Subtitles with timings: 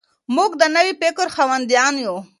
[0.35, 2.15] موږ د نوي فکر خاوندان یو.